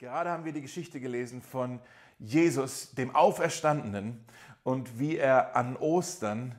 [0.00, 1.78] Gerade haben wir die Geschichte gelesen von
[2.18, 4.24] Jesus, dem Auferstandenen,
[4.62, 6.54] und wie er an Ostern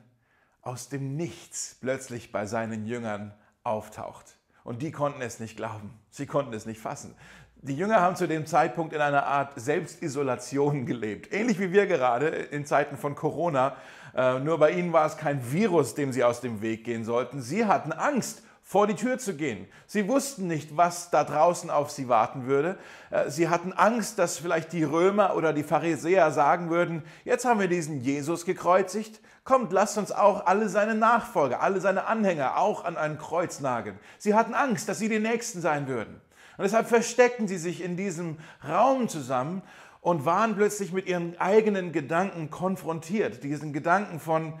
[0.60, 3.34] aus dem Nichts plötzlich bei seinen Jüngern
[3.64, 4.38] auftaucht.
[4.62, 5.90] Und die konnten es nicht glauben.
[6.08, 7.16] Sie konnten es nicht fassen.
[7.56, 11.32] Die Jünger haben zu dem Zeitpunkt in einer Art Selbstisolation gelebt.
[11.32, 13.74] Ähnlich wie wir gerade in Zeiten von Corona.
[14.14, 17.42] Äh, nur bei ihnen war es kein Virus, dem sie aus dem Weg gehen sollten.
[17.42, 19.66] Sie hatten Angst vor die Tür zu gehen.
[19.86, 22.78] Sie wussten nicht, was da draußen auf sie warten würde.
[23.10, 27.60] Äh, sie hatten Angst, dass vielleicht die Römer oder die Pharisäer sagen würden, jetzt haben
[27.60, 32.86] wir diesen Jesus gekreuzigt, kommt, lasst uns auch alle seine Nachfolger, alle seine Anhänger auch
[32.86, 33.98] an ein Kreuz nageln.
[34.16, 36.22] Sie hatten Angst, dass sie die Nächsten sein würden.
[36.56, 39.60] Und deshalb versteckten sie sich in diesem Raum zusammen
[40.00, 43.44] und waren plötzlich mit ihren eigenen Gedanken konfrontiert.
[43.44, 44.54] Diesen Gedanken von,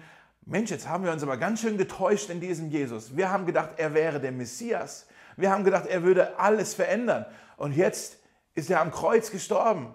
[0.44, 3.16] Mensch, jetzt haben wir uns aber ganz schön getäuscht in diesem Jesus.
[3.16, 5.06] Wir haben gedacht, er wäre der Messias.
[5.36, 7.26] Wir haben gedacht, er würde alles verändern.
[7.56, 8.18] Und jetzt
[8.54, 9.94] ist er am Kreuz gestorben.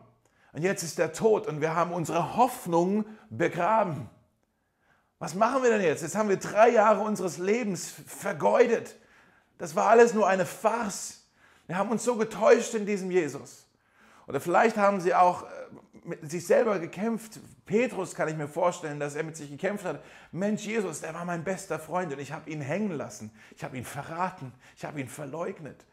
[0.54, 4.10] Und jetzt ist er tot und wir haben unsere Hoffnung begraben.
[5.20, 6.02] Was machen wir denn jetzt?
[6.02, 8.96] Jetzt haben wir drei Jahre unseres Lebens vergeudet.
[9.58, 11.26] Das war alles nur eine Farce.
[11.68, 13.68] Wir haben uns so getäuscht in diesem Jesus.
[14.28, 15.48] Oder vielleicht haben sie auch äh,
[16.08, 17.40] mit sich selber gekämpft.
[17.66, 20.04] Petrus kann ich mir vorstellen, dass er mit sich gekämpft hat.
[20.32, 23.32] Mensch, Jesus, der war mein bester Freund und ich habe ihn hängen lassen.
[23.56, 24.54] Ich habe ihn verraten.
[24.76, 25.86] Ich habe ihn verleugnet.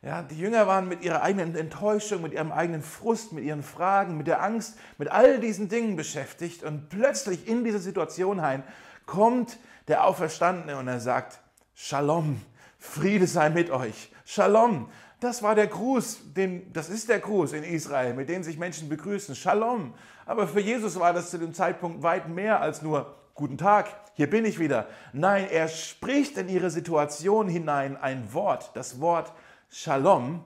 [0.00, 4.16] Ja, die Jünger waren mit ihrer eigenen Enttäuschung, mit ihrem eigenen Frust, mit ihren Fragen,
[4.16, 6.62] mit der Angst, mit all diesen Dingen beschäftigt.
[6.62, 8.62] Und plötzlich in diese Situation hinein
[9.06, 11.40] kommt der Auferstandene und er sagt,
[11.74, 12.40] Shalom,
[12.78, 14.12] Friede sei mit euch.
[14.24, 14.88] Shalom.
[15.20, 18.88] Das war der Gruß, den, das ist der Gruß in Israel, mit dem sich Menschen
[18.88, 19.34] begrüßen.
[19.34, 19.94] Shalom.
[20.26, 24.28] Aber für Jesus war das zu dem Zeitpunkt weit mehr als nur Guten Tag, hier
[24.28, 24.88] bin ich wieder.
[25.12, 29.32] Nein, er spricht in ihre Situation hinein ein Wort, das Wort
[29.70, 30.44] Shalom.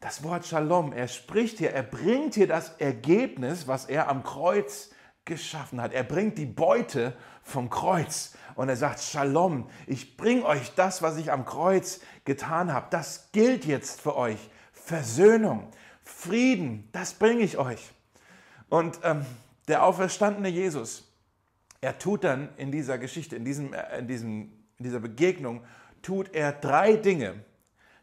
[0.00, 4.90] Das Wort Shalom, er spricht hier, er bringt hier das Ergebnis, was er am Kreuz
[5.26, 5.92] geschaffen hat.
[5.92, 11.16] Er bringt die Beute vom Kreuz und er sagt, Shalom, ich bringe euch das, was
[11.16, 12.86] ich am Kreuz getan habe.
[12.90, 14.38] Das gilt jetzt für euch.
[14.72, 15.68] Versöhnung,
[16.02, 17.92] Frieden, das bringe ich euch.
[18.68, 19.24] Und ähm,
[19.68, 21.10] der auferstandene Jesus,
[21.80, 25.62] er tut dann in dieser Geschichte, in, diesem, äh, in, diesem, in dieser Begegnung,
[26.02, 27.44] tut er drei Dinge.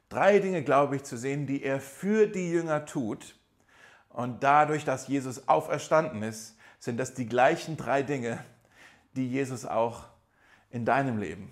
[0.09, 3.35] Drei Dinge, glaube ich, zu sehen, die er für die Jünger tut.
[4.09, 8.44] Und dadurch, dass Jesus auferstanden ist, sind das die gleichen drei Dinge,
[9.16, 10.06] die Jesus auch
[10.70, 11.52] in deinem Leben,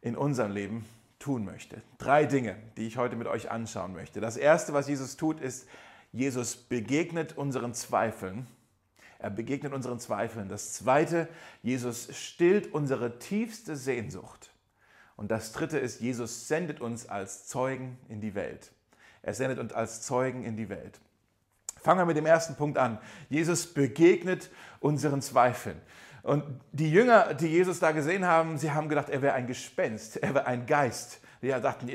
[0.00, 0.84] in unserem Leben
[1.18, 1.82] tun möchte.
[1.98, 4.20] Drei Dinge, die ich heute mit euch anschauen möchte.
[4.20, 5.66] Das erste, was Jesus tut, ist,
[6.12, 8.46] Jesus begegnet unseren Zweifeln.
[9.18, 10.48] Er begegnet unseren Zweifeln.
[10.48, 11.28] Das zweite,
[11.62, 14.50] Jesus stillt unsere tiefste Sehnsucht.
[15.16, 18.70] Und das dritte ist, Jesus sendet uns als Zeugen in die Welt.
[19.22, 21.00] Er sendet uns als Zeugen in die Welt.
[21.80, 22.98] Fangen wir mit dem ersten Punkt an.
[23.28, 25.80] Jesus begegnet unseren Zweifeln.
[26.28, 30.18] Und die Jünger, die Jesus da gesehen haben, sie haben gedacht, er wäre ein Gespenst,
[30.18, 31.20] er wäre ein Geist.
[31.40, 31.88] Die dachten,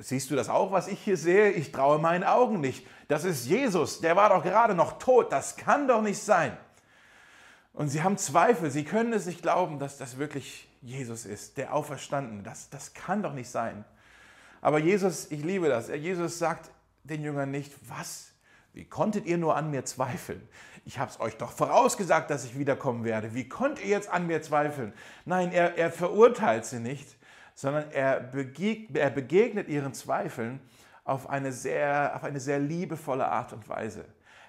[0.00, 1.50] siehst du das auch, was ich hier sehe?
[1.52, 2.84] Ich traue meinen Augen nicht.
[3.06, 6.56] Das ist Jesus, der war doch gerade noch tot, das kann doch nicht sein.
[7.72, 11.74] Und sie haben Zweifel, sie können es nicht glauben, dass das wirklich Jesus ist, der
[11.74, 12.42] Auferstandene.
[12.42, 13.84] Das, das kann doch nicht sein.
[14.62, 16.72] Aber Jesus, ich liebe das, Jesus sagt
[17.04, 18.33] den Jüngern nicht, was?
[18.74, 20.46] Wie konntet ihr nur an mir zweifeln?
[20.84, 23.34] Ich habe es euch doch vorausgesagt, dass ich wiederkommen werde.
[23.34, 24.92] Wie konnt ihr jetzt an mir zweifeln?
[25.24, 27.16] Nein, er, er verurteilt sie nicht,
[27.54, 30.60] sondern er begegnet, er begegnet ihren Zweifeln
[31.04, 34.04] auf eine, sehr, auf eine sehr liebevolle Art und Weise.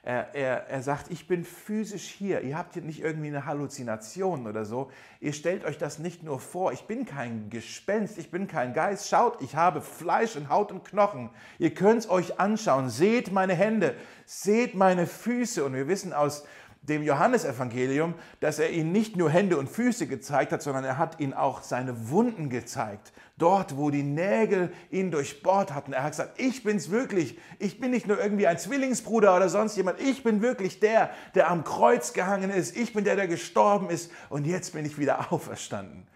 [0.05, 2.41] Er, er, er sagt, ich bin physisch hier.
[2.41, 4.91] Ihr habt hier nicht irgendwie eine Halluzination oder so.
[5.19, 6.71] Ihr stellt euch das nicht nur vor.
[6.73, 9.09] Ich bin kein Gespenst, ich bin kein Geist.
[9.09, 11.31] Schaut, ich habe Fleisch und Haut und Knochen.
[11.57, 12.91] Ihr könnt es euch anschauen.
[12.91, 13.95] Seht meine Hände,
[14.27, 15.65] seht meine Füße.
[15.65, 16.45] Und wir wissen aus
[16.87, 21.19] dem Johannesevangelium, dass er ihnen nicht nur Hände und Füße gezeigt hat, sondern er hat
[21.19, 23.11] ihnen auch seine Wunden gezeigt.
[23.37, 25.93] Dort, wo die Nägel ihn durchbohrt hatten.
[25.93, 27.37] Er hat gesagt, ich bin's wirklich.
[27.59, 29.99] Ich bin nicht nur irgendwie ein Zwillingsbruder oder sonst jemand.
[29.99, 32.77] Ich bin wirklich der, der am Kreuz gehangen ist.
[32.77, 34.11] Ich bin der, der gestorben ist.
[34.29, 36.07] Und jetzt bin ich wieder auferstanden.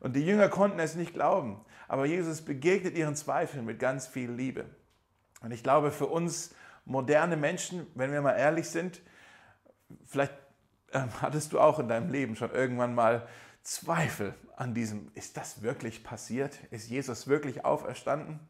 [0.00, 1.60] Und die Jünger konnten es nicht glauben.
[1.88, 4.66] Aber Jesus begegnet ihren Zweifeln mit ganz viel Liebe.
[5.40, 6.54] Und ich glaube, für uns
[6.84, 9.00] moderne Menschen, wenn wir mal ehrlich sind,
[10.06, 10.34] Vielleicht
[10.92, 13.26] ähm, hattest du auch in deinem Leben schon irgendwann mal
[13.62, 16.58] Zweifel an diesem, ist das wirklich passiert?
[16.70, 18.40] Ist Jesus wirklich auferstanden?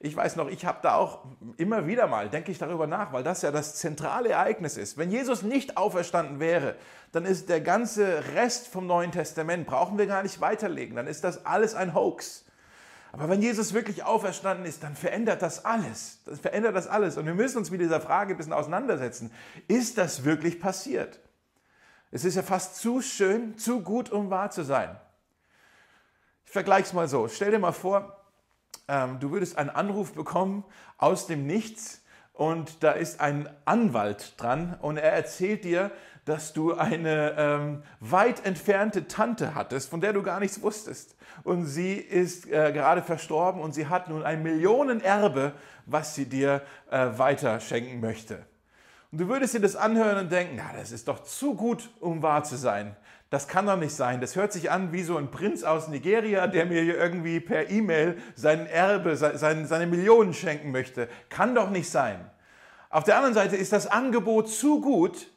[0.00, 1.24] Ich weiß noch, ich habe da auch
[1.56, 4.98] immer wieder mal, denke ich darüber nach, weil das ja das zentrale Ereignis ist.
[4.98, 6.74] Wenn Jesus nicht auferstanden wäre,
[7.12, 11.24] dann ist der ganze Rest vom Neuen Testament, brauchen wir gar nicht weiterlegen, dann ist
[11.24, 12.43] das alles ein Hoax.
[13.14, 16.18] Aber wenn Jesus wirklich auferstanden ist, dann verändert das alles.
[16.24, 17.16] Das verändert das alles.
[17.16, 19.30] Und wir müssen uns mit dieser Frage ein bisschen auseinandersetzen.
[19.68, 21.20] Ist das wirklich passiert?
[22.10, 24.96] Es ist ja fast zu schön, zu gut, um wahr zu sein.
[26.44, 27.28] Ich vergleiche es mal so.
[27.28, 28.20] Stell dir mal vor,
[28.88, 30.64] ähm, du würdest einen Anruf bekommen
[30.98, 32.02] aus dem Nichts
[32.32, 35.92] und da ist ein Anwalt dran und er erzählt dir,
[36.24, 41.16] dass du eine ähm, weit entfernte Tante hattest, von der du gar nichts wusstest.
[41.42, 45.52] Und sie ist äh, gerade verstorben und sie hat nun ein Millionenerbe,
[45.86, 48.46] was sie dir äh, weiter schenken möchte.
[49.12, 52.22] Und du würdest dir das anhören und denken, ja, das ist doch zu gut, um
[52.22, 52.96] wahr zu sein.
[53.30, 54.20] Das kann doch nicht sein.
[54.20, 58.16] Das hört sich an wie so ein Prinz aus Nigeria, der mir irgendwie per E-Mail
[58.34, 61.08] sein Erbe, seine, seine Millionen schenken möchte.
[61.28, 62.30] Kann doch nicht sein.
[62.90, 65.28] Auf der anderen Seite ist das Angebot zu gut,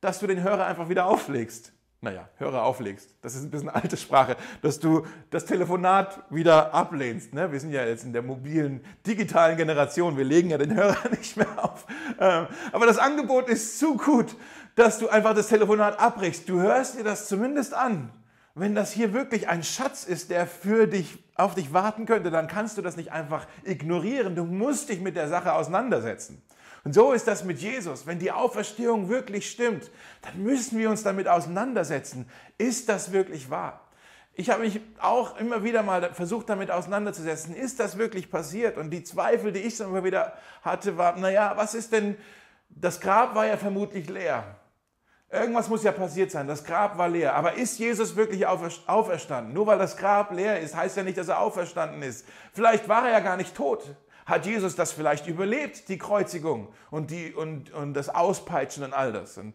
[0.00, 1.72] dass du den Hörer einfach wieder auflegst.
[2.02, 3.14] Naja, Hörer auflegst.
[3.20, 7.34] Das ist ein bisschen alte Sprache, dass du das Telefonat wieder ablehnst.
[7.34, 7.52] Ne?
[7.52, 10.16] Wir sind ja jetzt in der mobilen, digitalen Generation.
[10.16, 11.84] Wir legen ja den Hörer nicht mehr auf.
[12.18, 14.34] Ähm, aber das Angebot ist zu gut,
[14.76, 16.48] dass du einfach das Telefonat abbrichst.
[16.48, 18.10] Du hörst dir das zumindest an.
[18.54, 22.48] Wenn das hier wirklich ein Schatz ist, der für dich, auf dich warten könnte, dann
[22.48, 24.34] kannst du das nicht einfach ignorieren.
[24.34, 26.42] Du musst dich mit der Sache auseinandersetzen.
[26.84, 28.06] Und so ist das mit Jesus.
[28.06, 29.90] Wenn die Auferstehung wirklich stimmt,
[30.22, 32.28] dann müssen wir uns damit auseinandersetzen.
[32.56, 33.80] Ist das wirklich wahr?
[34.32, 37.54] Ich habe mich auch immer wieder mal versucht, damit auseinanderzusetzen.
[37.54, 38.78] Ist das wirklich passiert?
[38.78, 40.32] Und die Zweifel, die ich so immer wieder
[40.62, 42.16] hatte, waren, naja, was ist denn,
[42.70, 44.56] das Grab war ja vermutlich leer.
[45.30, 46.48] Irgendwas muss ja passiert sein.
[46.48, 47.34] Das Grab war leer.
[47.34, 49.52] Aber ist Jesus wirklich auferstanden?
[49.52, 52.26] Nur weil das Grab leer ist, heißt ja nicht, dass er auferstanden ist.
[52.52, 53.84] Vielleicht war er ja gar nicht tot
[54.30, 59.12] hat Jesus das vielleicht überlebt, die Kreuzigung und, die, und, und das Auspeitschen und all
[59.12, 59.36] das.
[59.36, 59.54] Und,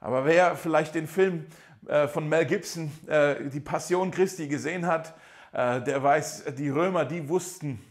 [0.00, 1.46] aber wer vielleicht den Film
[1.86, 5.14] äh, von Mel Gibson, äh, die Passion Christi, gesehen hat,
[5.52, 7.84] äh, der weiß, die Römer, die wussten,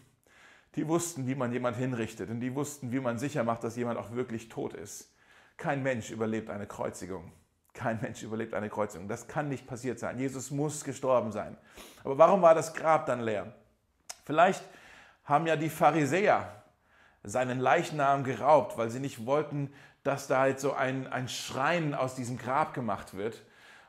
[0.76, 4.00] die wussten, wie man jemand hinrichtet und die wussten, wie man sicher macht, dass jemand
[4.00, 5.14] auch wirklich tot ist.
[5.58, 7.32] Kein Mensch überlebt eine Kreuzigung.
[7.74, 9.08] Kein Mensch überlebt eine Kreuzigung.
[9.08, 10.20] Das kann nicht passiert sein.
[10.20, 11.58] Jesus muss gestorben sein.
[12.04, 13.54] Aber warum war das Grab dann leer?
[14.26, 14.64] Vielleicht
[15.26, 16.64] haben ja die Pharisäer
[17.24, 19.72] seinen Leichnam geraubt, weil sie nicht wollten,
[20.04, 23.42] dass da halt so ein, ein Schrein aus diesem Grab gemacht wird.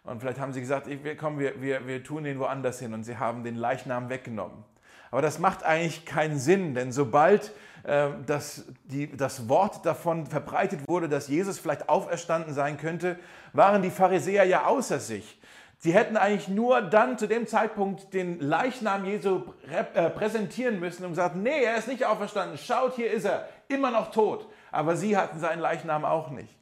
[0.04, 3.04] Und vielleicht haben sie gesagt, wir, komm, wir, wir, wir tun den woanders hin und
[3.04, 4.64] sie haben den Leichnam weggenommen.
[5.10, 7.52] Aber das macht eigentlich keinen Sinn, denn sobald
[7.84, 13.18] äh, das, die, das Wort davon verbreitet wurde, dass Jesus vielleicht auferstanden sein könnte,
[13.52, 15.40] waren die Pharisäer ja außer sich.
[15.84, 21.10] Sie hätten eigentlich nur dann zu dem Zeitpunkt den Leichnam Jesu äh, präsentieren müssen und
[21.10, 24.48] gesagt, nee, er ist nicht auferstanden, schaut, hier ist er, immer noch tot.
[24.72, 26.56] Aber sie hatten seinen Leichnam auch nicht.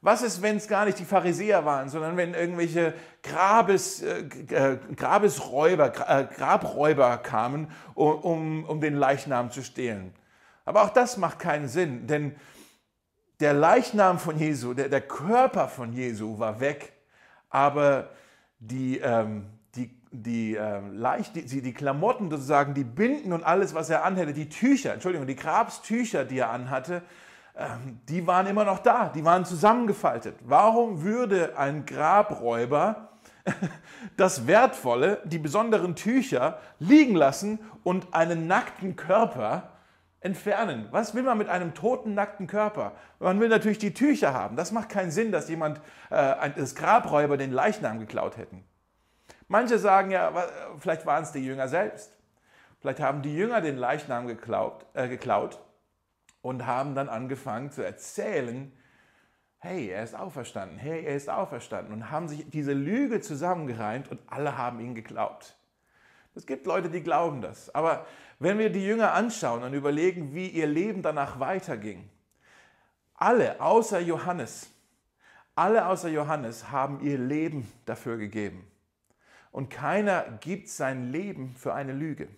[0.00, 4.78] Was ist, wenn es gar nicht die Pharisäer waren, sondern wenn irgendwelche Grabes, äh, äh
[4.96, 10.12] Grabesräuber, äh, Grabräuber kamen, um, um den Leichnam zu stehlen?
[10.64, 12.34] Aber auch das macht keinen Sinn, denn
[13.38, 16.95] der Leichnam von Jesu, der, der Körper von Jesu war weg
[17.50, 18.10] aber
[18.58, 23.90] die, ähm, die, die, ähm, leicht, die, die Klamotten sozusagen, die Binden und alles, was
[23.90, 27.02] er anhätte, die Tücher, Entschuldigung, die Grabstücher, die er anhatte,
[27.56, 30.36] ähm, die waren immer noch da, die waren zusammengefaltet.
[30.44, 33.10] Warum würde ein Grabräuber
[34.16, 39.70] das Wertvolle, die besonderen Tücher liegen lassen und einen nackten Körper
[40.26, 40.88] entfernen.
[40.90, 42.92] Was will man mit einem toten, nackten Körper?
[43.18, 44.56] Man will natürlich die Tücher haben.
[44.56, 45.80] Das macht keinen Sinn, dass jemand,
[46.10, 48.64] äh, das Grabräuber den Leichnam geklaut hätten.
[49.48, 50.32] Manche sagen ja,
[50.78, 52.12] vielleicht waren es die Jünger selbst.
[52.80, 55.60] Vielleicht haben die Jünger den Leichnam geklaut, äh, geklaut
[56.42, 58.72] und haben dann angefangen zu erzählen,
[59.58, 64.20] hey, er ist auferstanden, hey, er ist auferstanden und haben sich diese Lüge zusammengereimt und
[64.26, 65.56] alle haben ihn geglaubt.
[66.36, 67.74] Es gibt Leute, die glauben das.
[67.74, 68.06] Aber
[68.38, 72.08] wenn wir die Jünger anschauen und überlegen, wie ihr Leben danach weiterging,
[73.14, 74.70] alle außer Johannes,
[75.54, 78.70] alle außer Johannes haben ihr Leben dafür gegeben.
[79.50, 82.28] Und keiner gibt sein Leben für eine Lüge.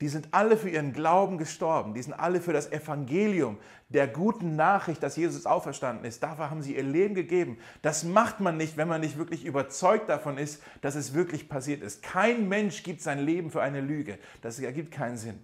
[0.00, 1.94] Die sind alle für ihren Glauben gestorben.
[1.94, 6.22] Die sind alle für das Evangelium der guten Nachricht, dass Jesus auferstanden ist.
[6.22, 7.58] Dafür haben sie ihr Leben gegeben.
[7.80, 11.82] Das macht man nicht, wenn man nicht wirklich überzeugt davon ist, dass es wirklich passiert
[11.82, 12.02] ist.
[12.02, 14.18] Kein Mensch gibt sein Leben für eine Lüge.
[14.42, 15.38] Das ergibt keinen Sinn.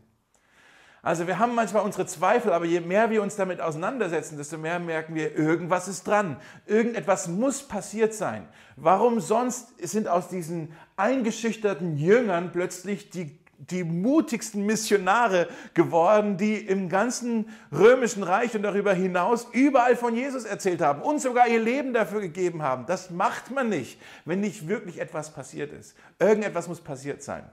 [1.04, 4.78] Also wir haben manchmal unsere Zweifel, aber je mehr wir uns damit auseinandersetzen, desto mehr
[4.78, 6.36] merken wir, irgendwas ist dran.
[6.64, 8.46] Irgendetwas muss passiert sein.
[8.76, 16.88] Warum sonst sind aus diesen eingeschüchterten Jüngern plötzlich die die mutigsten Missionare geworden, die im
[16.88, 21.92] ganzen römischen Reich und darüber hinaus überall von Jesus erzählt haben und sogar ihr Leben
[21.92, 22.86] dafür gegeben haben.
[22.86, 25.96] Das macht man nicht, wenn nicht wirklich etwas passiert ist.
[26.18, 27.44] Irgendetwas muss passiert sein.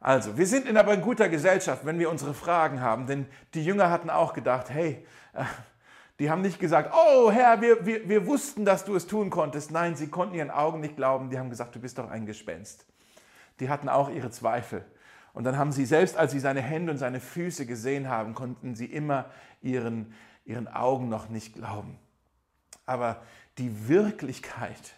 [0.00, 3.64] Also, wir sind in aber in guter Gesellschaft, wenn wir unsere Fragen haben, denn die
[3.64, 5.44] Jünger hatten auch gedacht, hey, äh,
[6.18, 9.70] die haben nicht gesagt, oh Herr, wir, wir, wir wussten, dass du es tun konntest.
[9.70, 11.30] Nein, sie konnten ihren Augen nicht glauben.
[11.30, 12.84] Die haben gesagt, du bist doch ein Gespenst.
[13.60, 14.84] Die hatten auch ihre Zweifel.
[15.38, 18.74] Und dann haben sie, selbst als sie seine Hände und seine Füße gesehen haben, konnten
[18.74, 19.26] sie immer
[19.62, 20.12] ihren,
[20.44, 21.96] ihren Augen noch nicht glauben.
[22.86, 23.22] Aber
[23.56, 24.94] die Wirklichkeit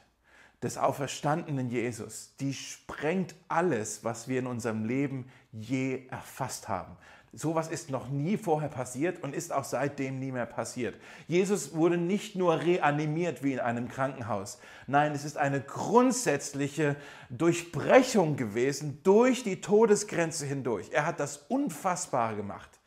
[0.63, 6.97] des auferstandenen Jesus, die sprengt alles, was wir in unserem Leben je erfasst haben.
[7.33, 11.01] Sowas ist noch nie vorher passiert und ist auch seitdem nie mehr passiert.
[11.29, 14.59] Jesus wurde nicht nur reanimiert wie in einem Krankenhaus.
[14.89, 16.97] Nein, es ist eine grundsätzliche
[17.29, 20.91] Durchbrechung gewesen durch die Todesgrenze hindurch.
[20.91, 22.81] Er hat das Unfassbare gemacht.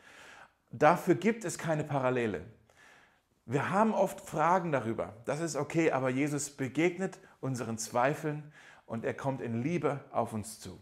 [0.72, 2.42] Dafür gibt es keine Parallele.
[3.46, 5.14] Wir haben oft Fragen darüber.
[5.24, 8.52] Das ist okay, aber Jesus begegnet unseren Zweifeln
[8.86, 10.82] und er kommt in Liebe auf uns zu.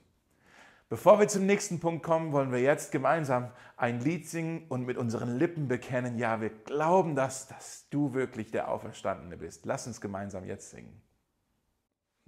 [0.91, 4.97] Bevor wir zum nächsten Punkt kommen, wollen wir jetzt gemeinsam ein Lied singen und mit
[4.97, 9.65] unseren Lippen bekennen, ja, wir glauben das, dass du wirklich der Auferstandene bist.
[9.65, 11.01] Lass uns gemeinsam jetzt singen.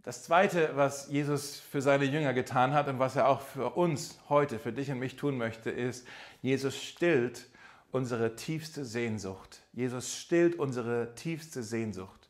[0.02, 4.18] Das Zweite, was Jesus für seine Jünger getan hat und was er auch für uns
[4.30, 6.08] heute, für dich und mich tun möchte, ist,
[6.42, 7.50] Jesus stillt
[7.92, 9.62] unsere tiefste Sehnsucht.
[9.74, 12.30] Jesus stillt unsere tiefste Sehnsucht.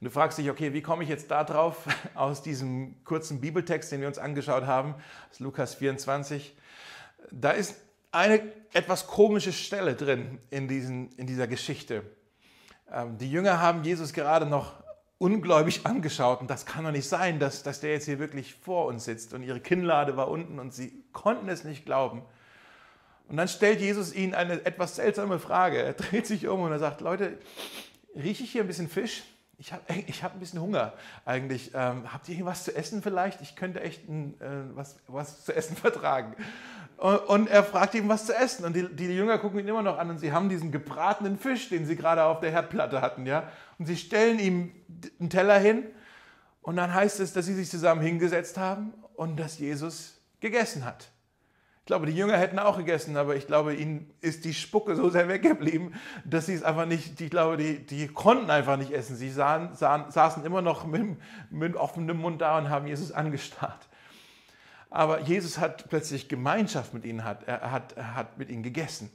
[0.00, 1.84] Und du fragst dich, okay, wie komme ich jetzt da drauf
[2.14, 4.94] aus diesem kurzen Bibeltext, den wir uns angeschaut haben,
[5.30, 6.54] aus Lukas 24?
[7.30, 7.76] Da ist
[8.12, 8.40] eine
[8.72, 12.02] etwas komische Stelle drin in, diesen, in dieser Geschichte.
[12.92, 14.74] Ähm, die Jünger haben Jesus gerade noch
[15.18, 18.86] ungläubig angeschaut und das kann doch nicht sein, dass, dass der jetzt hier wirklich vor
[18.86, 22.22] uns sitzt und ihre Kinnlade war unten und sie konnten es nicht glauben.
[23.28, 25.82] Und dann stellt Jesus ihnen eine etwas seltsame Frage.
[25.82, 27.38] Er dreht sich um und er sagt, Leute,
[28.14, 29.22] rieche ich hier ein bisschen Fisch?
[29.58, 30.92] Ich habe ich hab ein bisschen Hunger
[31.24, 31.70] eigentlich.
[31.74, 33.40] Ähm, habt ihr hier was zu essen vielleicht?
[33.40, 36.34] Ich könnte echt ein, äh, was, was zu essen vertragen.
[36.98, 38.64] Und, und, er fragt ihm, was zu essen.
[38.64, 41.68] Und die, die Jünger gucken ihn immer noch an und sie haben diesen gebratenen Fisch,
[41.68, 43.26] den sie gerade auf der Herdplatte hatten.
[43.26, 43.50] ja.
[43.78, 44.72] Und sie stellen ihm
[45.20, 45.84] einen Teller hin.
[46.62, 51.08] Und dann heißt es, dass sie sich zusammen hingesetzt haben und dass Jesus gegessen hat.
[51.86, 55.08] Ich glaube, die Jünger hätten auch gegessen, aber ich glaube, ihnen ist die Spucke so
[55.08, 59.14] sehr weggeblieben, dass sie es einfach nicht, ich glaube, die, die konnten einfach nicht essen.
[59.14, 61.16] Sie sahen, sahen, saßen immer noch mit,
[61.48, 63.86] mit offenem Mund da und haben Jesus angestarrt.
[64.90, 69.08] Aber Jesus hat plötzlich Gemeinschaft mit ihnen, hat, er, hat, er hat mit ihnen gegessen.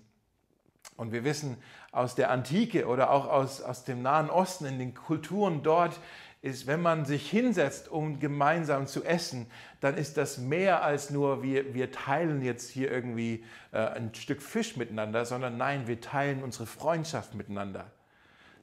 [0.95, 1.57] Und wir wissen
[1.91, 5.99] aus der Antike oder auch aus, aus dem Nahen Osten, in den Kulturen dort,
[6.41, 9.45] ist, wenn man sich hinsetzt, um gemeinsam zu essen,
[9.79, 14.41] dann ist das mehr als nur, wir, wir teilen jetzt hier irgendwie äh, ein Stück
[14.41, 17.91] Fisch miteinander, sondern nein, wir teilen unsere Freundschaft miteinander.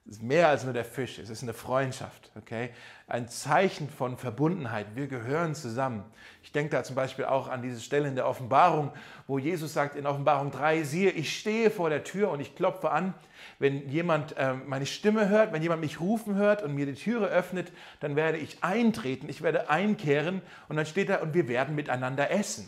[0.08, 2.70] Es ist mehr als nur der Fisch, es ist eine Freundschaft, okay?
[3.08, 4.86] Ein Zeichen von Verbundenheit.
[4.94, 6.02] Wir gehören zusammen.
[6.42, 8.90] Ich denke da zum Beispiel auch an diese Stelle in der Offenbarung,
[9.26, 12.90] wo Jesus sagt in Offenbarung 3, siehe, ich stehe vor der Tür und ich klopfe
[12.90, 13.12] an.
[13.58, 17.26] Wenn jemand äh, meine Stimme hört, wenn jemand mich rufen hört und mir die Türe
[17.26, 21.74] öffnet, dann werde ich eintreten, ich werde einkehren und dann steht da, und wir werden
[21.74, 22.66] miteinander essen.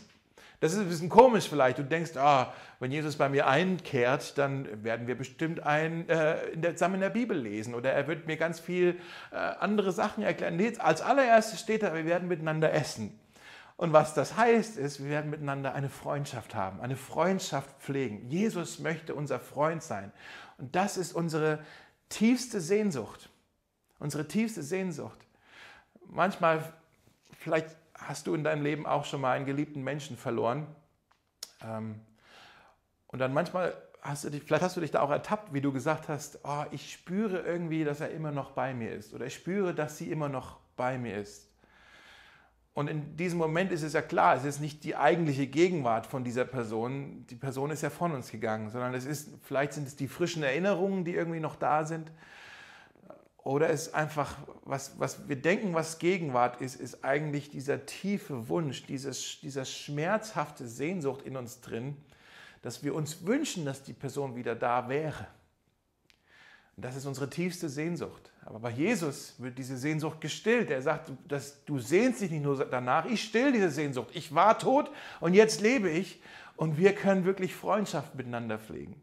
[0.61, 1.79] Das ist ein bisschen komisch vielleicht.
[1.79, 6.61] Du denkst, ah, wenn Jesus bei mir einkehrt, dann werden wir bestimmt ein, äh, in
[6.61, 8.99] der, zusammen in der Bibel lesen oder er wird mir ganz viel
[9.31, 10.57] äh, andere Sachen erklären.
[10.57, 13.19] Nee, als allererstes steht da, wir werden miteinander essen.
[13.75, 18.29] Und was das heißt, ist, wir werden miteinander eine Freundschaft haben, eine Freundschaft pflegen.
[18.29, 20.11] Jesus möchte unser Freund sein.
[20.59, 21.57] Und das ist unsere
[22.09, 23.31] tiefste Sehnsucht.
[23.97, 25.17] Unsere tiefste Sehnsucht.
[26.05, 26.71] Manchmal,
[27.39, 30.67] vielleicht hast du in deinem Leben auch schon mal einen geliebten Menschen verloren.
[31.63, 31.99] Ähm,
[33.07, 35.71] und dann manchmal hast du dich, vielleicht hast du dich da auch ertappt, wie du
[35.71, 39.13] gesagt hast, oh, ich spüre irgendwie, dass er immer noch bei mir ist.
[39.13, 41.51] Oder ich spüre, dass sie immer noch bei mir ist.
[42.73, 46.23] Und in diesem Moment ist es ja klar, es ist nicht die eigentliche Gegenwart von
[46.23, 47.25] dieser Person.
[47.29, 50.41] Die Person ist ja von uns gegangen, sondern es ist, vielleicht sind es die frischen
[50.41, 52.11] Erinnerungen, die irgendwie noch da sind.
[53.43, 58.85] Oder ist einfach, was, was wir denken, was Gegenwart ist, ist eigentlich dieser tiefe Wunsch,
[58.85, 61.97] dieses, dieser schmerzhafte Sehnsucht in uns drin,
[62.61, 65.27] dass wir uns wünschen, dass die Person wieder da wäre.
[66.77, 68.31] Und das ist unsere tiefste Sehnsucht.
[68.45, 70.69] Aber bei Jesus wird diese Sehnsucht gestillt.
[70.69, 74.09] Er sagt, dass du sehnst dich nicht nur danach, ich still diese Sehnsucht.
[74.13, 76.21] Ich war tot und jetzt lebe ich
[76.55, 79.01] und wir können wirklich Freundschaft miteinander pflegen.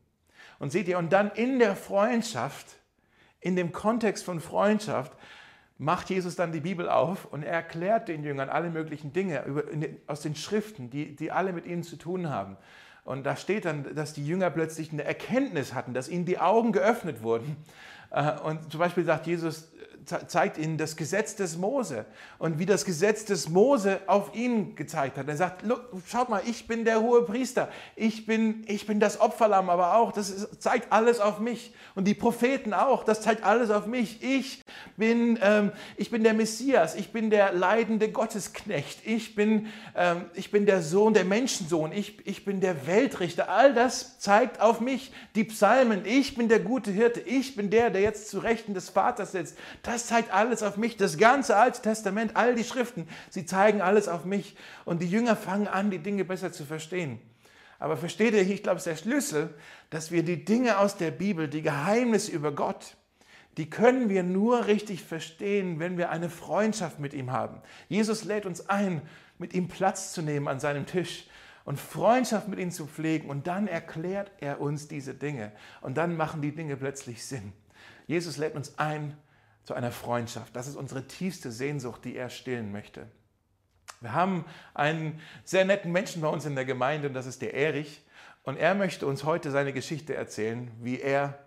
[0.61, 2.76] Und seht ihr, und dann in der Freundschaft
[3.40, 5.12] in dem Kontext von Freundschaft
[5.78, 9.45] macht Jesus dann die Bibel auf und er erklärt den Jüngern alle möglichen Dinge
[10.07, 12.57] aus den Schriften, die, die alle mit ihnen zu tun haben.
[13.04, 16.73] Und da steht dann, dass die Jünger plötzlich eine Erkenntnis hatten, dass ihnen die Augen
[16.73, 17.57] geöffnet wurden.
[18.11, 19.73] Äh, und zum Beispiel sagt Jesus
[20.05, 22.07] zeigt ihnen das Gesetz des Mose
[22.38, 25.28] und wie das Gesetz des Mose auf ihn gezeigt hat.
[25.28, 25.64] Er sagt,
[26.07, 30.12] schaut mal, ich bin der hohe Priester, ich bin, ich bin das Opferlamm, aber auch,
[30.12, 31.75] das ist, zeigt alles auf mich.
[31.95, 34.23] Und die Propheten auch, das zeigt alles auf mich.
[34.23, 34.62] Ich
[34.97, 40.50] bin, ähm, ich bin der Messias, ich bin der leidende Gottesknecht, ich bin, ähm, ich
[40.50, 43.49] bin der Sohn, der Menschensohn, ich, ich bin der Weltrichter.
[43.49, 45.12] All das zeigt auf mich.
[45.35, 48.88] Die Psalmen, ich bin der gute Hirte, ich bin der, der jetzt zu Rechten des
[48.88, 49.57] Vaters sitzt.
[49.88, 50.99] Das zeigt alles auf mich.
[50.99, 54.54] Das ganze Alte Testament, all die Schriften, sie zeigen alles auf mich.
[54.85, 57.18] Und die Jünger fangen an, die Dinge besser zu verstehen.
[57.78, 59.54] Aber versteht ihr, ich glaube, es ist der Schlüssel,
[59.88, 62.99] dass wir die Dinge aus der Bibel, die Geheimnisse über Gott,
[63.57, 67.62] die können wir nur richtig verstehen, wenn wir eine Freundschaft mit ihm haben.
[67.88, 69.00] Jesus lädt uns ein,
[69.38, 71.28] mit ihm Platz zu nehmen an seinem Tisch
[71.64, 73.30] und Freundschaft mit ihm zu pflegen.
[73.30, 75.50] Und dann erklärt er uns diese Dinge.
[75.80, 77.54] Und dann machen die Dinge plötzlich Sinn.
[78.07, 79.16] Jesus lädt uns ein
[79.69, 80.57] zu einer Freundschaft.
[80.57, 83.07] Das ist unsere tiefste Sehnsucht, die er stillen möchte.
[84.01, 87.53] Wir haben einen sehr netten Menschen bei uns in der Gemeinde und das ist der
[87.53, 88.01] Erich.
[88.45, 91.39] Und er möchte uns heute seine Geschichte erzählen, wie er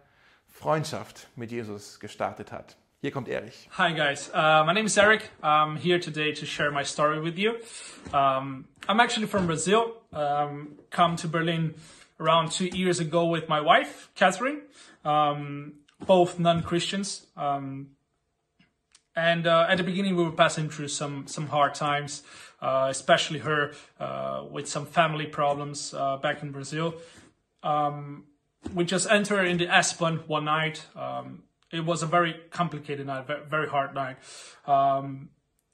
[0.47, 2.77] Freundschaft mit Jesus gestartet hat.
[2.99, 3.67] Hier kommt Erich.
[3.75, 5.31] Hi guys, uh, my name is Eric.
[5.41, 7.53] I'm here today to share my story with you.
[8.13, 9.95] Um, I'm actually from Brazil.
[10.13, 11.73] Um, come to Berlin
[12.19, 14.61] around two years ago with my wife, Catherine.
[15.03, 17.25] Um, both non-Christians.
[17.35, 17.95] Um,
[19.15, 22.23] and uh, at the beginning, we were passing through some some hard times,
[22.61, 26.95] uh, especially her uh, with some family problems uh, back in Brazil.
[27.63, 28.25] Um,
[28.73, 30.85] we just entered in the Aspen one night.
[30.95, 34.17] Um, it was a very complicated night, very hard night.
[34.65, 35.29] Um,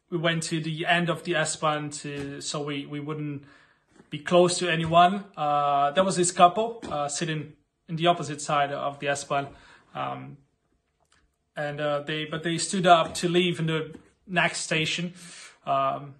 [0.09, 3.43] we went to the end of the Aspen to, so we, we wouldn't
[4.09, 5.25] be close to anyone.
[5.35, 7.53] Uh, there was this couple uh, sitting
[7.89, 9.47] in the opposite side of the Aspen.
[11.57, 13.95] And uh, they but they stood up to leave in the
[14.27, 15.13] next station.
[15.65, 16.15] Um,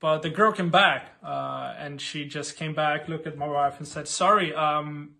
[0.00, 3.78] but the girl came back, uh, and she just came back, looked at my wife,
[3.78, 5.16] and said, "Sorry, um,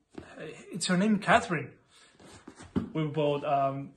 [0.72, 1.70] it's her name, Catherine."
[2.94, 3.90] We both um,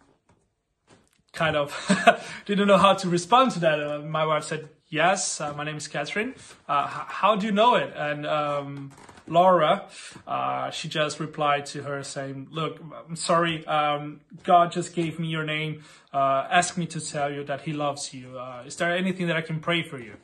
[1.31, 1.71] kind of
[2.45, 3.79] didn't know how to respond to that.
[3.79, 6.35] Uh, my wife said, "Yes, uh, my name is Catherine.
[6.67, 8.91] Uh, how do you know it?" And um,
[9.27, 9.87] Laura,
[10.27, 13.65] uh, she just replied to her saying, "Look, I'm sorry.
[13.65, 15.83] Um, God just gave me your name.
[16.13, 18.37] Uh, asked me to tell you that He loves you.
[18.37, 20.15] Uh, is there anything that I can pray for you?"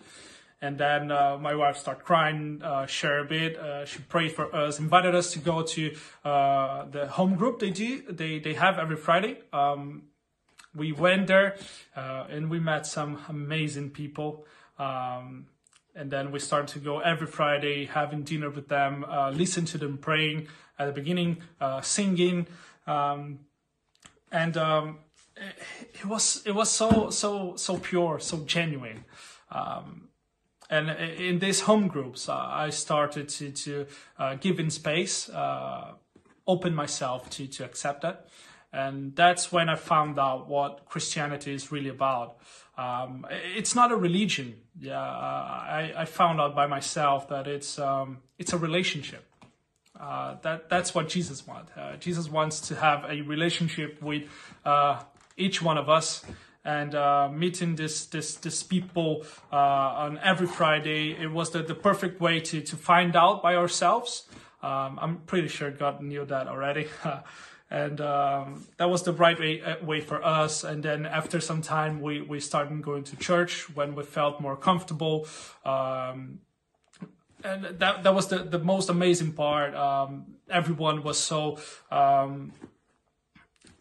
[0.61, 3.57] And then uh, my wife started crying, uh, share a bit.
[3.57, 8.01] Uh, she prayed for us, invited us to go to the home group they do.
[8.09, 9.37] They they have every Friday.
[9.53, 10.03] Um,
[10.75, 11.55] we went there
[11.95, 14.45] and we met some amazing people.
[14.77, 15.47] Um,
[15.95, 19.77] and then we started to go every Friday, having dinner with them, uh, listen to
[19.77, 20.47] them praying
[20.77, 22.47] at the beginning, uh, singing,
[22.87, 23.39] um,
[24.31, 24.99] and um,
[25.35, 25.55] it,
[25.93, 29.03] it, was it was so so so pure, so genuine.
[29.51, 30.09] Um,
[30.69, 35.93] and in these home groups, uh, I started to to uh, give in space, uh,
[36.45, 38.27] open myself to to accept that,
[38.71, 42.37] and that's when I found out what Christianity is really about.
[42.77, 44.55] Um, it's not a religion.
[44.79, 49.25] Yeah, uh, I, I, found out by myself that it's um, it's a relationship.
[49.99, 51.71] Uh, that that's what Jesus wants.
[51.75, 54.23] Uh, Jesus wants to have a relationship with
[54.63, 55.01] uh,
[55.35, 56.23] each one of us,
[56.63, 59.55] and uh, meeting this this this people uh,
[60.05, 61.11] on every Friday.
[61.19, 64.23] It was the, the perfect way to to find out by ourselves.
[64.61, 66.87] Um, I'm pretty sure God knew that already.
[67.71, 70.63] and um, that was the right way, uh, way for us.
[70.63, 74.57] And then after some time we, we started going to church when we felt more
[74.57, 75.27] comfortable.
[75.63, 76.39] Um,
[77.43, 79.75] and that, that was the, the most amazing part.
[79.75, 81.59] Um, everyone was so
[81.91, 82.53] um,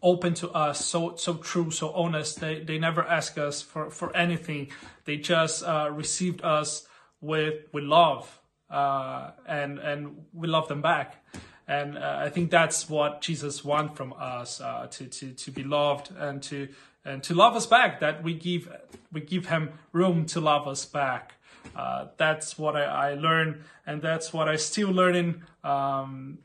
[0.01, 2.39] open to us so so true so honest.
[2.39, 4.69] They, they never asked us for, for anything.
[5.05, 6.87] They just uh, received us
[7.21, 11.25] with with love uh, and and we love them back
[11.69, 15.63] and uh, I think that's what Jesus wants from us uh, to to to be
[15.63, 16.67] loved and to
[17.05, 17.99] and to love us back.
[17.99, 18.67] That we give
[19.13, 21.35] we give Him room to love us back.
[21.75, 25.43] Uh, that's what I, I learned, and that's what I still learning.
[25.63, 26.39] Um,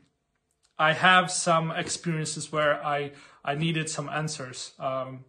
[0.77, 3.11] I have some experiences where I
[3.43, 5.25] I needed some answers, um,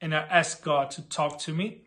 [0.00, 1.82] and I asked God to talk to me.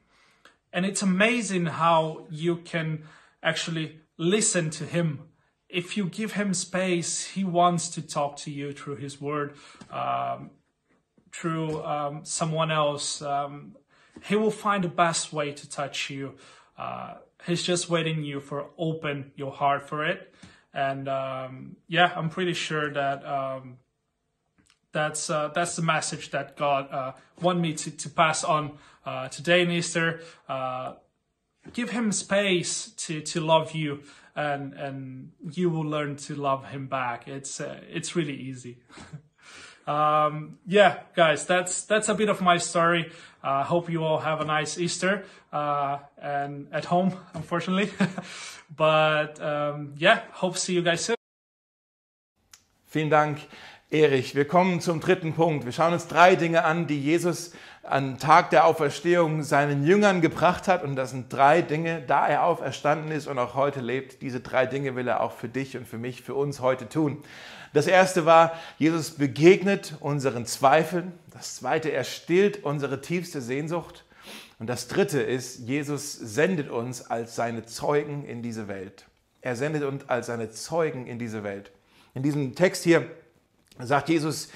[0.72, 3.04] And it's amazing how you can
[3.44, 5.29] actually listen to Him
[5.70, 9.54] if you give him space, he wants to talk to you through his word,
[9.92, 10.50] um,
[11.32, 13.22] through um, someone else.
[13.22, 13.76] Um,
[14.24, 16.36] he will find the best way to touch you.
[16.78, 20.34] Uh, he's just waiting you for open your heart for it.
[20.74, 23.78] And um, yeah, I'm pretty sure that um,
[24.92, 29.28] that's uh, that's the message that God uh, want me to, to pass on uh,
[29.30, 30.22] today in Easter.
[30.48, 30.94] Uh,
[31.74, 34.04] give Him space to to love you,
[34.40, 37.28] and and you will learn to love Him back.
[37.28, 38.78] It's uh, it's really easy.
[39.88, 43.12] um, yeah, guys, that's that's a bit of my story.
[43.44, 47.92] I hope you all have a nice Easter uh, and at home, unfortunately.
[48.76, 51.16] but um, yeah, hope to see you guys soon.
[52.92, 53.48] Vielen Dank,
[53.92, 54.36] Erich.
[54.36, 55.66] Wir kommen zum dritten Punkt.
[55.66, 60.68] Wir schauen uns drei Dinge an, die Jesus am Tag der Auferstehung seinen Jüngern gebracht
[60.68, 60.84] hat.
[60.84, 64.22] Und das sind drei Dinge, da er auferstanden ist und auch heute lebt.
[64.22, 67.24] Diese drei Dinge will er auch für dich und für mich, für uns heute tun.
[67.74, 71.14] Das erste war, Jesus begegnet unseren Zweifeln.
[71.34, 74.06] Das zweite, er stillt unsere tiefste Sehnsucht.
[74.60, 79.08] Und das dritte ist, Jesus sendet uns als seine Zeugen in diese Welt.
[79.42, 81.72] Er sendet uns als seine Zeugen in diese Welt.
[82.14, 83.08] In diesem Text hier
[83.88, 84.50] sagt Jesus,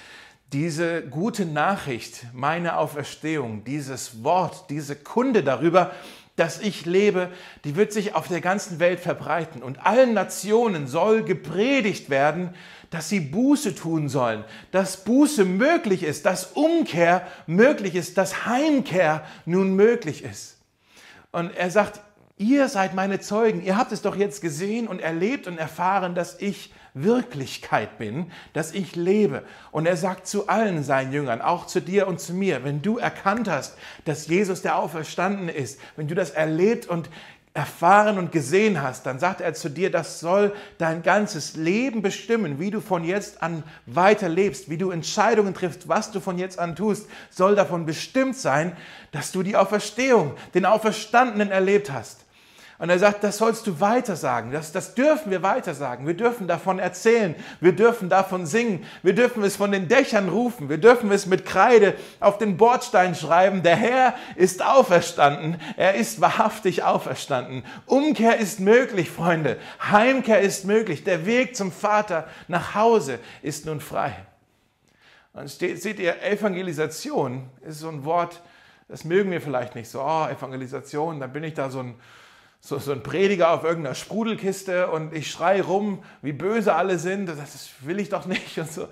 [0.52, 5.92] diese gute Nachricht, meine Auferstehung, dieses Wort, diese Kunde darüber,
[6.36, 7.30] dass ich lebe,
[7.64, 9.62] die wird sich auf der ganzen Welt verbreiten.
[9.62, 12.54] Und allen Nationen soll gepredigt werden,
[12.90, 19.24] dass sie Buße tun sollen, dass Buße möglich ist, dass Umkehr möglich ist, dass Heimkehr
[19.46, 20.58] nun möglich ist.
[21.32, 22.00] Und er sagt,
[22.36, 26.40] ihr seid meine Zeugen, ihr habt es doch jetzt gesehen und erlebt und erfahren, dass
[26.40, 29.42] ich Wirklichkeit bin, dass ich lebe.
[29.72, 32.98] Und er sagt zu allen seinen Jüngern, auch zu dir und zu mir, wenn du
[32.98, 37.10] erkannt hast, dass Jesus der Auferstanden ist, wenn du das erlebt und
[37.52, 42.58] erfahren und gesehen hast, dann sagt er zu dir, das soll dein ganzes Leben bestimmen,
[42.58, 46.58] wie du von jetzt an weiter lebst, wie du Entscheidungen triffst, was du von jetzt
[46.58, 48.76] an tust, soll davon bestimmt sein,
[49.12, 52.23] dass du die Auferstehung, den Auferstandenen erlebt hast.
[52.78, 56.08] Und er sagt, das sollst du weitersagen, das, das dürfen wir weitersagen.
[56.08, 60.68] Wir dürfen davon erzählen, wir dürfen davon singen, wir dürfen es von den Dächern rufen,
[60.68, 63.62] wir dürfen es mit Kreide auf den Bordstein schreiben.
[63.62, 67.64] Der Herr ist auferstanden, er ist wahrhaftig auferstanden.
[67.86, 73.80] Umkehr ist möglich, Freunde, Heimkehr ist möglich, der Weg zum Vater nach Hause ist nun
[73.80, 74.16] frei.
[75.32, 78.40] Und steht, seht ihr, Evangelisation ist so ein Wort,
[78.88, 80.00] das mögen wir vielleicht nicht so.
[80.00, 81.94] Oh, Evangelisation, dann bin ich da so ein
[82.66, 87.26] so, so ein Prediger auf irgendeiner Sprudelkiste und ich schreie rum, wie böse alle sind.
[87.26, 88.88] Das will ich doch nicht und so.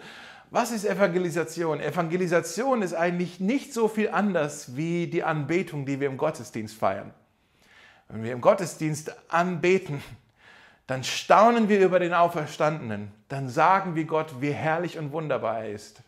[0.50, 1.80] Was ist Evangelisation?
[1.80, 7.14] Evangelisation ist eigentlich nicht so viel anders wie die Anbetung, die wir im Gottesdienst feiern.
[8.10, 10.02] Wenn wir im Gottesdienst anbeten,
[10.86, 13.10] dann staunen wir über den Auferstandenen.
[13.30, 16.02] Dann sagen wir Gott, wie herrlich und wunderbar er ist.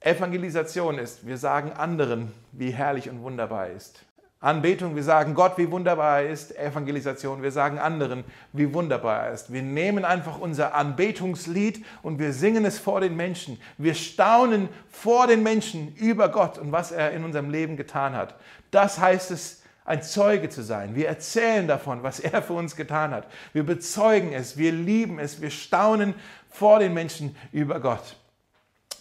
[0.00, 4.04] Evangelisation ist, wir sagen anderen, wie herrlich und wunderbar er ist.
[4.42, 6.58] Anbetung, wir sagen Gott, wie wunderbar er ist.
[6.58, 9.52] Evangelisation, wir sagen anderen, wie wunderbar er ist.
[9.52, 13.60] Wir nehmen einfach unser Anbetungslied und wir singen es vor den Menschen.
[13.78, 18.34] Wir staunen vor den Menschen über Gott und was er in unserem Leben getan hat.
[18.72, 20.96] Das heißt es, ein Zeuge zu sein.
[20.96, 23.28] Wir erzählen davon, was er für uns getan hat.
[23.52, 26.14] Wir bezeugen es, wir lieben es, wir staunen
[26.50, 28.16] vor den Menschen über Gott.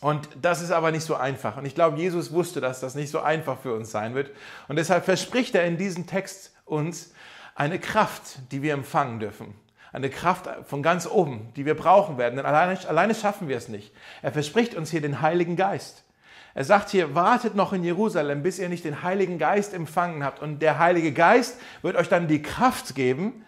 [0.01, 1.57] Und das ist aber nicht so einfach.
[1.57, 4.31] Und ich glaube, Jesus wusste, dass das nicht so einfach für uns sein wird.
[4.67, 7.13] Und deshalb verspricht er in diesem Text uns
[7.53, 9.53] eine Kraft, die wir empfangen dürfen.
[9.93, 12.37] Eine Kraft von ganz oben, die wir brauchen werden.
[12.37, 13.93] Denn alleine, alleine schaffen wir es nicht.
[14.23, 16.03] Er verspricht uns hier den Heiligen Geist.
[16.55, 20.41] Er sagt hier, wartet noch in Jerusalem, bis ihr nicht den Heiligen Geist empfangen habt.
[20.41, 23.45] Und der Heilige Geist wird euch dann die Kraft geben,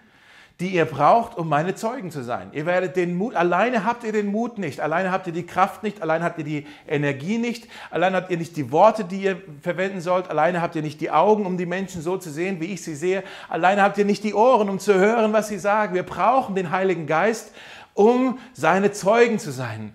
[0.63, 2.47] die ihr braucht, um meine Zeugen zu sein.
[2.53, 5.83] Ihr werdet den Mut, alleine habt ihr den Mut nicht, alleine habt ihr die Kraft
[5.83, 9.41] nicht, alleine habt ihr die Energie nicht, alleine habt ihr nicht die Worte, die ihr
[9.61, 12.67] verwenden sollt, alleine habt ihr nicht die Augen, um die Menschen so zu sehen, wie
[12.67, 15.95] ich sie sehe, alleine habt ihr nicht die Ohren, um zu hören, was sie sagen.
[15.95, 17.51] Wir brauchen den Heiligen Geist,
[17.93, 19.91] um seine Zeugen zu sein.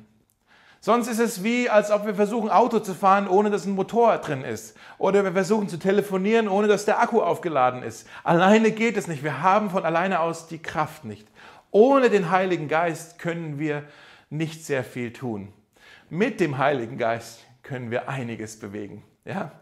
[0.80, 4.18] Sonst ist es wie, als ob wir versuchen, Auto zu fahren, ohne dass ein Motor
[4.18, 4.76] drin ist.
[4.96, 8.08] Oder wir versuchen zu telefonieren, ohne dass der Akku aufgeladen ist.
[8.22, 9.24] Alleine geht es nicht.
[9.24, 11.26] Wir haben von alleine aus die Kraft nicht.
[11.70, 13.82] Ohne den Heiligen Geist können wir
[14.30, 15.52] nicht sehr viel tun.
[16.10, 19.02] Mit dem Heiligen Geist können wir einiges bewegen.
[19.24, 19.52] Ja?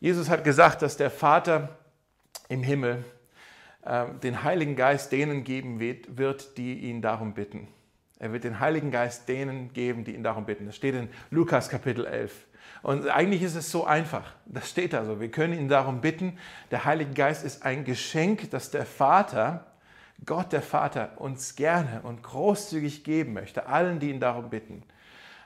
[0.00, 1.70] Jesus hat gesagt, dass der Vater
[2.48, 3.04] im Himmel
[3.84, 7.68] äh, den Heiligen Geist denen geben wird, die ihn darum bitten.
[8.18, 10.66] Er wird den Heiligen Geist denen geben, die ihn darum bitten.
[10.66, 12.32] Das steht in Lukas Kapitel 11.
[12.82, 14.32] Und eigentlich ist es so einfach.
[14.46, 15.20] Das steht da so.
[15.20, 16.38] Wir können ihn darum bitten.
[16.70, 19.66] Der Heilige Geist ist ein Geschenk, das der Vater,
[20.24, 23.66] Gott der Vater, uns gerne und großzügig geben möchte.
[23.66, 24.82] Allen, die ihn darum bitten.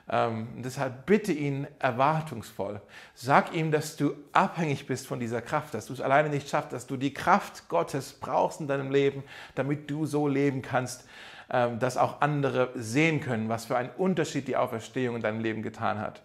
[0.09, 2.81] Ähm, deshalb bitte ihn erwartungsvoll.
[3.13, 6.73] Sag ihm, dass du abhängig bist von dieser Kraft, dass du es alleine nicht schaffst,
[6.73, 9.23] dass du die Kraft Gottes brauchst in deinem Leben,
[9.55, 11.05] damit du so leben kannst,
[11.51, 15.99] dass auch andere sehen können, was für einen Unterschied die Auferstehung in deinem Leben getan
[15.99, 16.21] hat.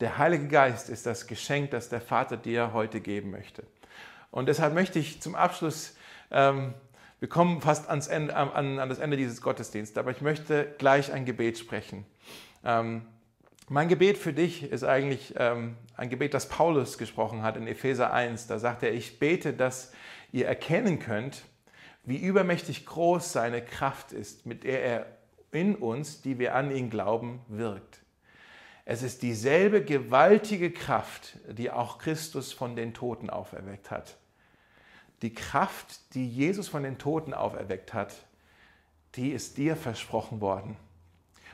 [0.00, 3.62] Der Heilige Geist ist das Geschenk, das der Vater dir heute geben möchte.
[4.30, 5.96] Und deshalb möchte ich zum Abschluss,
[6.30, 6.74] ähm,
[7.20, 11.12] wir kommen fast ans Ende, an, an, das Ende dieses Gottesdienstes, aber ich möchte gleich
[11.12, 12.04] ein Gebet sprechen.
[12.64, 13.02] Ähm,
[13.68, 18.12] mein Gebet für dich ist eigentlich ähm, ein Gebet, das Paulus gesprochen hat in Epheser
[18.12, 18.48] 1.
[18.48, 19.92] Da sagt er, ich bete, dass
[20.32, 21.44] ihr erkennen könnt,
[22.04, 25.06] wie übermächtig groß seine Kraft ist, mit der er
[25.52, 28.00] in uns, die wir an ihn glauben, wirkt.
[28.84, 34.16] Es ist dieselbe gewaltige Kraft, die auch Christus von den Toten auferweckt hat.
[35.22, 38.12] Die Kraft, die Jesus von den Toten auferweckt hat,
[39.14, 40.76] die ist dir versprochen worden.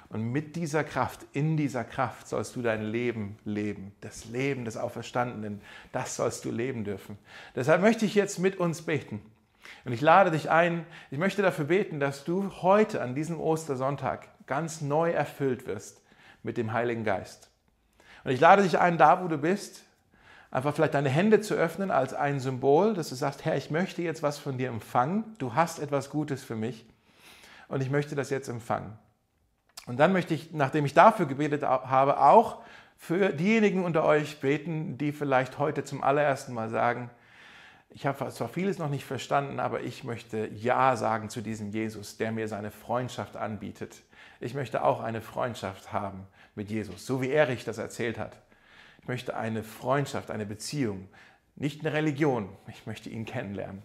[0.09, 3.93] Und mit dieser Kraft, in dieser Kraft sollst du dein Leben leben.
[4.01, 5.61] Das Leben des Auferstandenen,
[5.93, 7.19] das sollst du leben dürfen.
[7.55, 9.21] Deshalb möchte ich jetzt mit uns beten.
[9.85, 14.29] Und ich lade dich ein, ich möchte dafür beten, dass du heute an diesem Ostersonntag
[14.47, 16.03] ganz neu erfüllt wirst
[16.43, 17.51] mit dem Heiligen Geist.
[18.25, 19.85] Und ich lade dich ein, da wo du bist,
[20.51, 24.03] einfach vielleicht deine Hände zu öffnen als ein Symbol, dass du sagst, Herr, ich möchte
[24.03, 25.37] jetzt was von dir empfangen.
[25.39, 26.87] Du hast etwas Gutes für mich
[27.69, 28.99] und ich möchte das jetzt empfangen.
[29.87, 32.59] Und dann möchte ich, nachdem ich dafür gebetet habe, auch
[32.97, 37.11] für diejenigen unter euch beten, die vielleicht heute zum allerersten Mal sagen,
[37.91, 42.17] ich habe zwar vieles noch nicht verstanden, aber ich möchte Ja sagen zu diesem Jesus,
[42.17, 44.03] der mir seine Freundschaft anbietet.
[44.41, 48.37] Ich möchte auch eine Freundschaft haben mit Jesus, so wie Erich das erzählt hat.
[49.01, 51.09] Ich möchte eine Freundschaft, eine Beziehung,
[51.57, 52.51] nicht eine Religion.
[52.69, 53.83] Ich möchte ihn kennenlernen.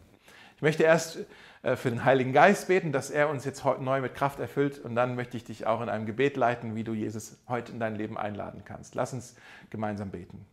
[0.57, 1.19] Ich möchte erst
[1.63, 4.79] äh, für den Heiligen Geist beten, dass er uns jetzt heute neu mit Kraft erfüllt
[4.79, 7.79] und dann möchte ich dich auch in einem Gebet leiten, wie du Jesus heute in
[7.79, 8.95] dein Leben einladen kannst.
[8.95, 9.35] Lass uns
[9.69, 10.45] gemeinsam beten.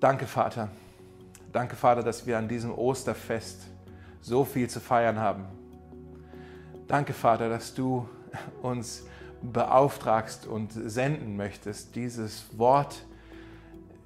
[0.00, 0.68] Danke, Vater.
[1.52, 3.62] Danke, Vater, dass wir an diesem Osterfest
[4.20, 5.46] so viel zu feiern haben.
[6.86, 8.06] Danke, Vater, dass du
[8.60, 9.06] uns
[9.40, 13.04] beauftragst und senden möchtest, dieses Wort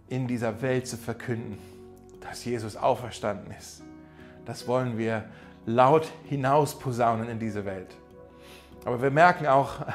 [0.09, 1.59] in dieser Welt zu verkünden,
[2.21, 3.83] dass Jesus auferstanden ist.
[4.45, 5.25] Das wollen wir
[5.67, 7.97] laut hinaus posaunen in diese Welt.
[8.85, 9.87] Aber wir merken auch,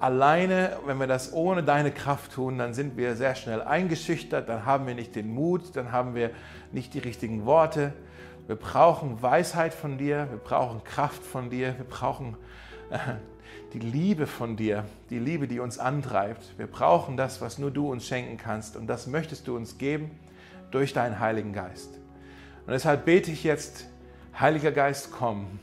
[0.00, 4.64] alleine, wenn wir das ohne deine Kraft tun, dann sind wir sehr schnell eingeschüchtert, dann
[4.64, 6.30] haben wir nicht den Mut, dann haben wir
[6.72, 7.92] nicht die richtigen Worte.
[8.46, 12.36] Wir brauchen Weisheit von dir, wir brauchen Kraft von dir, wir brauchen
[12.90, 12.98] äh,
[13.74, 16.58] die Liebe von dir, die Liebe, die uns antreibt.
[16.58, 20.10] Wir brauchen das, was nur du uns schenken kannst und das möchtest du uns geben
[20.70, 21.90] durch deinen Heiligen Geist.
[22.66, 23.86] Und deshalb bete ich jetzt,
[24.38, 25.60] Heiliger Geist, komm.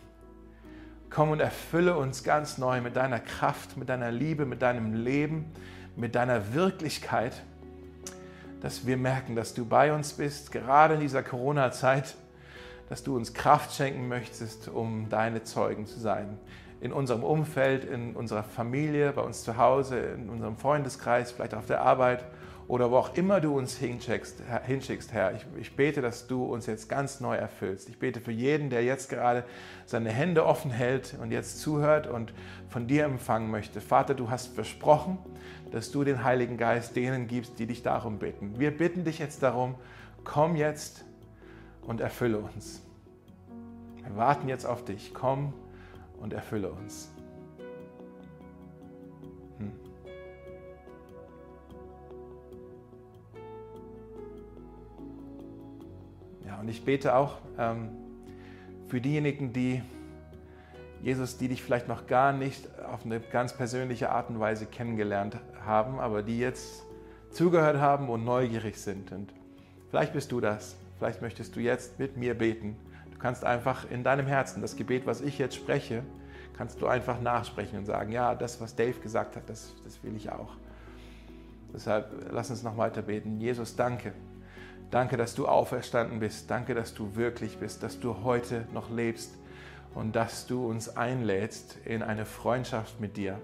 [1.17, 5.51] Komm und erfülle uns ganz neu mit deiner Kraft, mit deiner Liebe, mit deinem Leben,
[5.95, 7.41] mit deiner Wirklichkeit,
[8.62, 12.13] dass wir merken, dass du bei uns bist, gerade in dieser Corona-Zeit
[12.89, 16.38] dass du uns Kraft schenken möchtest, um deine Zeugen zu sein.
[16.82, 21.65] In unserem Umfeld, in unserer Familie, bei uns zu Hause, in unserem Freundeskreis, vielleicht auf
[21.65, 22.25] der Arbeit
[22.67, 25.34] oder wo auch immer du uns hinschickst, hinschickst Herr.
[25.36, 27.88] Ich, ich, bete, dass du uns jetzt ganz neu erfüllst.
[27.88, 29.45] Ich bete für jeden, der jetzt gerade
[29.86, 32.34] seine Hände offen hält und jetzt zuhört und
[32.67, 33.80] von dir empfangen möchte.
[33.80, 35.17] Vater, du hast versprochen,
[35.71, 38.60] dass du den Heiligen Geist denen gibst, die dich darum bitten.
[38.60, 39.75] Wir bitten dich jetzt darum,
[40.25, 41.06] komm jetzt
[41.82, 42.82] und erfülle uns.
[44.03, 45.13] Wir warten jetzt auf dich.
[45.13, 45.53] Komm
[46.19, 47.10] und erfülle uns.
[56.67, 57.91] Und ich bete auch ähm,
[58.89, 59.82] für diejenigen, die
[61.01, 65.38] Jesus, die dich vielleicht noch gar nicht auf eine ganz persönliche Art und Weise kennengelernt
[65.65, 66.84] haben, aber die jetzt
[67.32, 69.13] zugehört haben und neugierig sind.
[69.13, 69.32] Und
[69.91, 70.75] vielleicht bist du das.
[70.97, 72.75] Vielleicht möchtest du jetzt mit mir beten.
[73.13, 76.03] Du kannst einfach in deinem Herzen das Gebet, was ich jetzt spreche,
[76.58, 80.17] kannst du einfach nachsprechen und sagen, ja, das, was Dave gesagt hat, das, das will
[80.17, 80.58] ich auch.
[81.73, 83.39] Deshalb lass uns noch weiter beten.
[83.39, 84.12] Jesus, danke.
[84.89, 86.50] Danke, dass du auferstanden bist.
[86.50, 89.38] Danke, dass du wirklich bist, dass du heute noch lebst
[89.93, 93.38] und dass du uns einlädst in eine Freundschaft mit dir.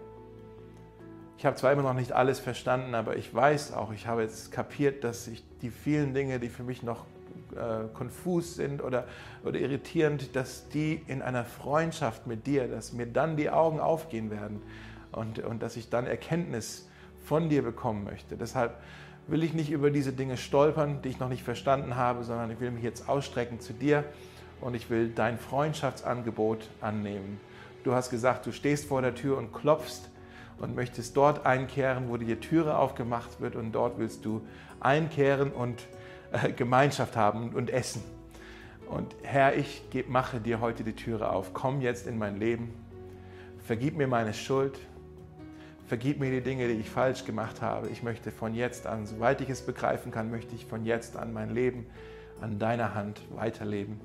[1.38, 4.54] Ich habe zwar immer noch nicht alles verstanden, aber ich weiß auch, ich habe jetzt
[4.54, 7.06] kapiert, dass ich die vielen Dinge, die für mich noch
[7.56, 9.06] äh, konfus sind oder,
[9.44, 14.32] oder irritierend, dass die in einer Freundschaft mit dir, dass mir dann die Augen aufgehen
[14.32, 14.62] werden
[15.12, 16.88] und, und dass ich dann Erkenntnis
[17.26, 18.38] von dir bekommen möchte.
[18.38, 18.78] Deshalb
[19.28, 22.60] will ich nicht über diese Dinge stolpern, die ich noch nicht verstanden habe, sondern ich
[22.60, 24.04] will mich jetzt ausstrecken zu dir
[24.62, 27.40] und ich will dein Freundschaftsangebot annehmen.
[27.84, 30.10] Du hast gesagt, du stehst vor der Tür und klopfst
[30.58, 34.42] und möchtest dort einkehren, wo die Türe aufgemacht wird und dort willst du
[34.80, 35.82] einkehren und
[36.32, 38.04] äh, Gemeinschaft haben und essen.
[38.88, 41.54] Und Herr, ich mache dir heute die Türe auf.
[41.54, 42.74] Komm jetzt in mein Leben.
[43.66, 44.78] Vergib mir meine Schuld.
[45.88, 47.90] Vergib mir die Dinge, die ich falsch gemacht habe.
[47.90, 51.34] Ich möchte von jetzt an, soweit ich es begreifen kann, möchte ich von jetzt an
[51.34, 51.86] mein Leben
[52.42, 54.00] an deiner Hand weiterleben.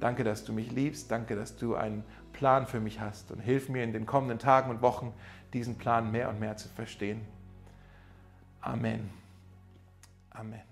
[0.00, 1.10] Danke, dass du mich liebst.
[1.10, 3.30] Danke, dass du einen Plan für mich hast.
[3.30, 5.12] Und hilf mir in den kommenden Tagen und Wochen,
[5.52, 7.20] diesen Plan mehr und mehr zu verstehen.
[8.60, 9.10] Amen.
[10.30, 10.71] Amen.